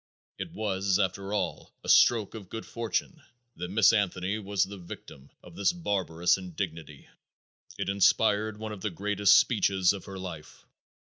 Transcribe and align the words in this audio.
It 0.39 0.51
was, 0.51 0.97
after 0.97 1.31
all, 1.31 1.75
a 1.83 1.87
stroke 1.89 2.33
of 2.33 2.49
good 2.49 2.65
fortune 2.65 3.21
that 3.57 3.69
Miss 3.69 3.93
Anthony 3.93 4.39
was 4.39 4.63
the 4.63 4.79
victim 4.79 5.29
of 5.43 5.55
this 5.55 5.71
barbarous 5.71 6.39
indignity. 6.39 7.07
It 7.77 7.87
inspired 7.87 8.57
one 8.57 8.71
of 8.71 8.81
the 8.81 8.89
greatest 8.89 9.37
speeches 9.37 9.93
of 9.93 10.05
her 10.05 10.17
life. 10.17 10.65